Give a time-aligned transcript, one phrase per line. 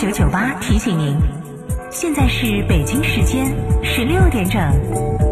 [0.00, 1.16] 九九八提醒您，
[1.90, 3.52] 现在是北京时间
[3.82, 5.27] 十六点整。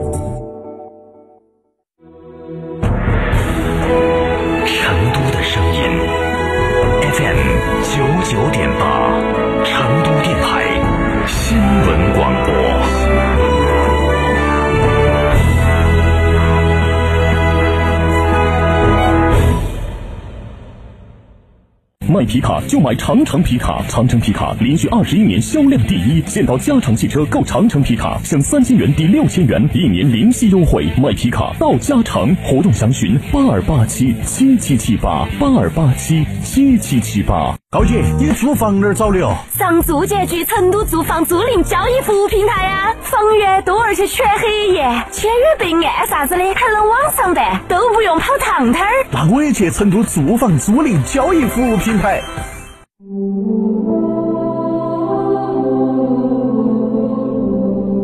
[22.17, 26.23] 卖皮卡就买长城皮卡，长城皮卡连续二十一年销量第一。
[26.27, 30.87] 现到加长汽车购长城皮卡，享三千元抵六千元，一年零息优惠。
[30.97, 37.55] 买皮卡到加长，活动详询八二八七七七七八八二八七七七七八。
[37.77, 39.37] 高姐，你租房哪儿找的哦？
[39.51, 49.07] 上住建局成都住房租赁交易服务平台呀、房源多而且全黑夜，签约备案啥子的，还能网上办，都不用跑趟摊儿。
[49.11, 52.23] 那我也去成都住房租赁交易服务平台。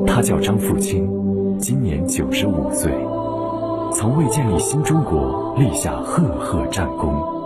[0.07, 1.09] 他叫张富清，
[1.59, 2.93] 今年九十五岁，
[3.95, 7.42] 曾为建立新中国立下赫赫战功。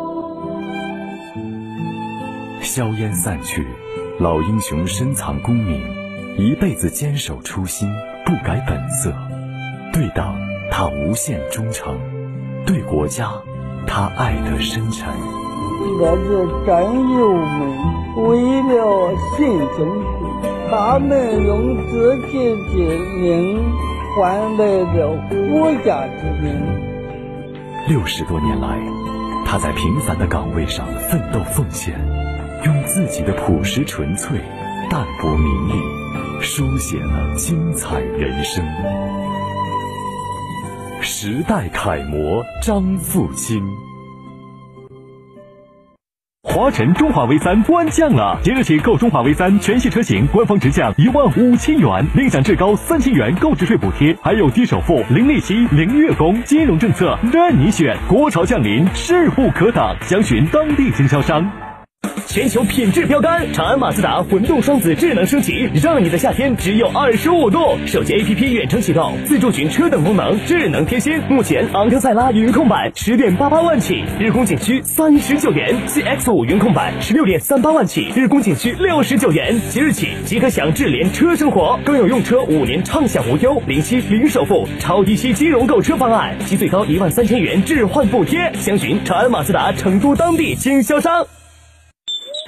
[2.67, 3.65] 硝烟散去，
[4.19, 5.81] 老英雄深藏功名，
[6.37, 7.89] 一辈子坚守初心，
[8.25, 9.15] 不改本色。
[9.93, 10.37] 对党，
[10.71, 11.95] 他无限忠诚；
[12.67, 13.31] 对国家，
[13.87, 15.07] 他爱得深沉。
[16.01, 19.87] 那是战友们为了新中
[20.19, 23.63] 国，他们用自己的命
[24.17, 26.53] 换来了国家的命。
[27.89, 28.81] 六十多年来，
[29.47, 31.95] 他在平凡的岗位上奋斗奉献，
[32.65, 34.39] 用自己的朴实纯粹、
[34.91, 35.73] 淡泊名利，
[36.41, 38.65] 书写了精彩人生。
[41.01, 43.63] 时代楷模张富清。
[46.43, 57.97] 华晨中华 V 三官降了，即日起购中华 V 三全系车型，官方直降一万五千元，另享至高三千元购置税补贴，还有低首付、零利息、零月供，金融政策任你选。
[58.09, 61.66] 国潮降临，势不可挡，详询当地经销商。
[62.37, 67.79] 全球品质标杆，长安马自达混动双子智能升级，让你的夏天只有二十五度。
[67.87, 71.19] 手机 APP 远程启动，自助寻车等功能，智能贴心。
[71.31, 79.59] 目前昂克赛拉云控版十点八八万起，日供仅需三十九元；CX 五云控版十六点三八万起，日供仅需六十九元。
[79.71, 88.53] 即日起即可享智联车生活，更有用车五年畅享无忧、零息零首付、超低息金融购车方案，及最高一万三千元置换补贴。
[88.57, 91.27] 详询长安马自达成都当地经销商。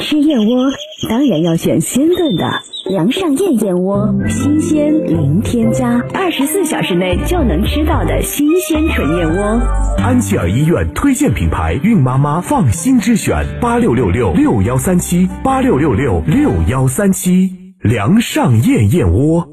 [0.00, 0.70] 吃燕窝
[1.08, 2.44] 当然要选鲜炖的，
[2.88, 9.60] 梁上燕燕窝，新鲜零添加，二十四小时内就能吃到的新鲜纯燕窝。
[9.98, 17.50] 安琪儿医院推荐品牌，孕妈妈放心之选，八六六六六幺三七八六六六六幺三七，
[17.80, 19.46] 梁上燕燕窝。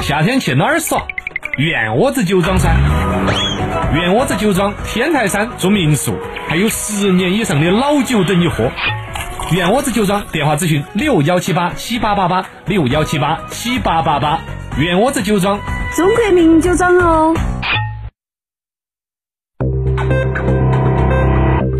[0.00, 1.06] 夏天去哪儿耍？
[1.58, 2.74] 圆窝子酒庄噻。
[3.92, 6.14] 圆窝子酒庄天台山住民宿，
[6.46, 8.70] 还有十年以上的老酒等你喝。
[9.52, 14.38] 圆窝子酒庄电话咨询六幺七八七八八八六幺七八七八八八。
[14.78, 15.58] 圆窝子酒庄，
[15.96, 17.34] 中国名酒庄哦。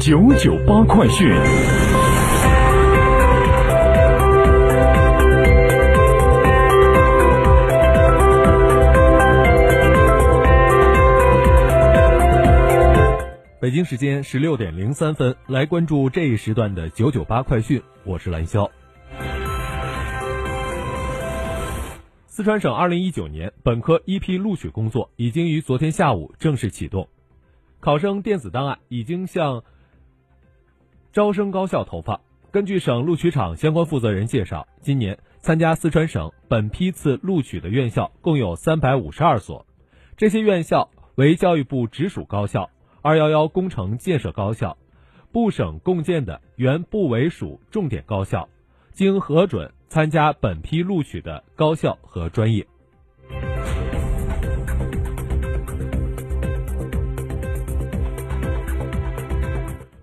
[0.00, 1.32] 九九八快讯。
[13.60, 18.70] 北京时间十六点零三分，来关注这一时段的九九八快讯，我是蓝霄。
[22.24, 27.06] 四川省二零一九年本科一批录取工作已经于昨天下午正式启动，
[27.80, 29.62] 考生电子档案已经向
[31.12, 32.18] 招生高校投放。
[32.50, 39.66] 根据省录取场相关负责人介绍，今年参加四川省本批次录取的院校共有三百五十二所，
[40.16, 42.70] 这些院校为教育部直属高校。
[43.02, 44.76] 二幺幺工程建设高校，
[45.32, 48.46] 部省共建的原部委属重点高校，
[48.92, 52.66] 经核准参加本批录取的高校和专业。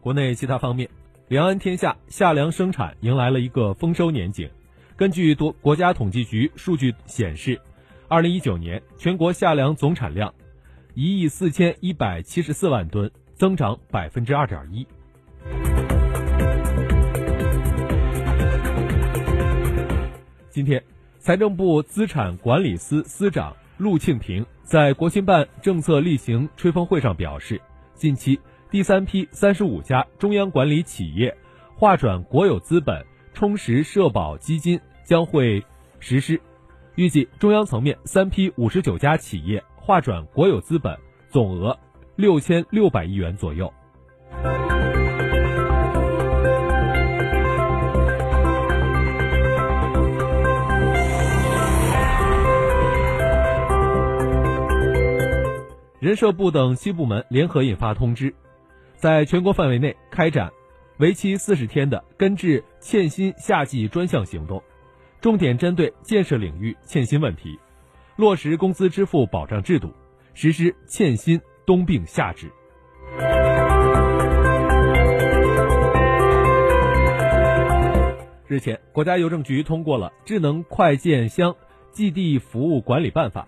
[0.01, 0.89] 国内其他方面，
[1.27, 4.49] 两岸天下夏粮生产迎来了一个丰收年景。
[4.95, 7.61] 根据多国家统计局数据显示，
[8.07, 10.33] 二零一九年全国夏粮总产量。
[10.99, 14.83] 一亿四千一百七十四万吨，增长百分之二点一。
[20.49, 20.83] 今天，
[21.19, 27.61] 财政部资产管理司司长陆庆平在国新办政策例行吹风会上表示，
[27.94, 28.39] 近期
[28.71, 31.38] 第三批三十五家中央管理企业
[31.75, 33.05] 划转国有资本
[33.35, 35.63] 充实社保基金将会
[35.99, 36.41] 实施，
[36.95, 41.00] 预计中央层面三批五十九家企业划转国有资本，
[41.30, 41.80] 总额
[42.18, 43.74] 六千六百亿元左右。
[56.01, 58.36] 人社部等七部门联合印发通知，
[58.98, 60.51] 在全国范围内开展
[60.98, 64.62] 为期四十天的根治欠薪夏季专项行动，
[65.22, 67.57] 重点针对建设领域欠薪问题，
[68.18, 69.94] 落实工资支付保障制度，
[70.34, 72.52] 实施欠薪冬病夏治。
[78.48, 81.56] 日前，国家邮政局通过了《智能快件箱
[81.92, 83.42] 寄递服务管理办法》。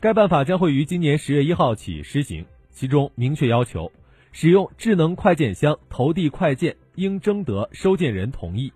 [0.00, 3.92] 该办法将会于今年十月一号起施行，其中明确要求，
[4.32, 8.72] 使用智能快件箱投递快件应征得收件人同意，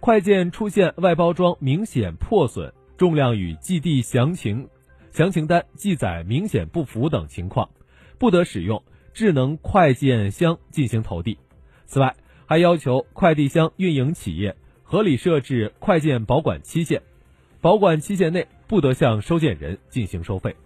[0.00, 4.68] 快件出现外包装明显破损、重量与寄递详情
[5.10, 7.68] 详情单记载明显不符等情况，
[8.16, 11.36] 不得使用智能快件箱进行投递。
[11.84, 12.14] 此外，
[12.46, 14.54] 还要求快递箱运营企业
[14.84, 17.02] 合理设置快件保管期限，
[17.60, 18.46] 保管期限内。
[18.68, 20.56] 不得向收件人进行收费。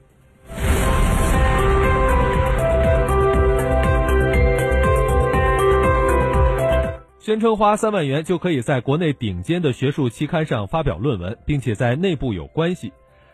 [7.26, 12.92] 宣称花三万元就可以在国内顶尖的学术期刊上发表论文，并且在内部有关系，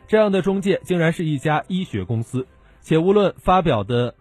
[0.08, 2.46] 这样的中介竟然是一家医学公司，
[2.80, 4.14] 且无论发表的，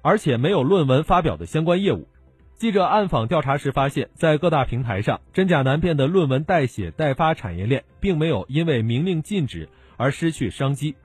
[0.00, 2.08] 而且没有论文发表的相关业务。
[2.54, 9.68] 记者暗访调查时发现，在各大平台上，真假难辨的论文代写代发产业链，并没有因为明令禁止
[9.98, 10.96] 而失去商机，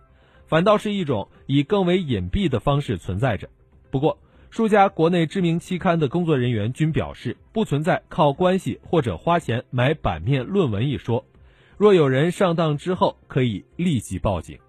[0.48, 3.50] 反倒是一种以更为隐蔽的方式存在着。
[3.92, 4.20] 不过，
[4.54, 11.26] 数家国内知名期刊的工作人员均表示，不存在靠关系或者花钱买版面论文一说。
[11.76, 14.60] 若有人上当之后，可以立即报警。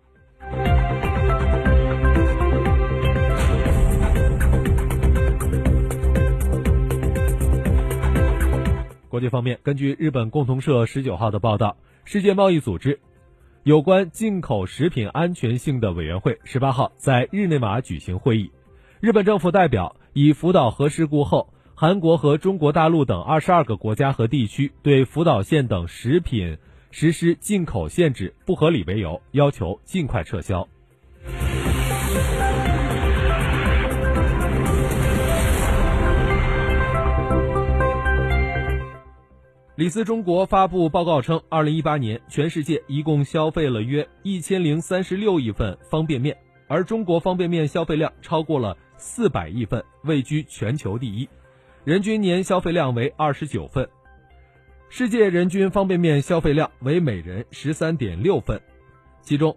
[9.10, 11.76] 国际方面，根据日本共同社十九号的报道，
[12.06, 12.98] 世界贸易组织
[13.64, 18.50] 有关进口食品安全性的委员会十八号在日内瓦举行会议。
[19.04, 26.56] 日本政府代表以福岛核事故后，韩国和中国大陆等二十二个国家和地区对福岛县等食品
[26.90, 30.66] 实施进口限制不合理为由，要求尽快撤销。
[39.76, 46.34] 李斯中国发布报告称，二零一八年全世界一共消费了约一千零三十六亿份方便面，
[46.68, 48.74] 而中国方便面消费量超过了
[49.06, 51.28] 四百亿份，位居全球第一，
[51.84, 53.86] 人均年消费量为二十九份。
[54.88, 58.58] 世界人均方便面消费量为每人十三点六份，
[59.20, 59.54] 其中，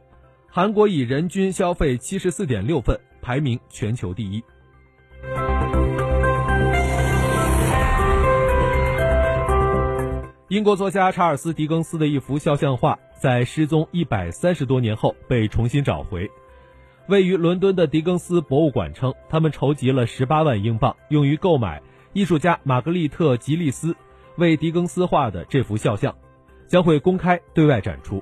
[0.49, 4.43] 韩国以人均消费七十四点六份排名全球第一。
[10.49, 16.29] 英国作家查尔斯·狄更斯的一幅肖像画，在失踪一百三十多年后被重新找回。
[17.09, 23.95] 位于伦敦的狄更斯博物馆称，他们筹集了十八万英镑，用于购买艺术家玛格丽特·吉利斯
[24.35, 26.13] 为狄更斯画的这幅肖像，
[26.67, 28.21] 将会公开对外展出。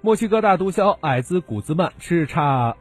[0.00, 2.76] 墨西哥大毒枭矮子古兹曼叱咤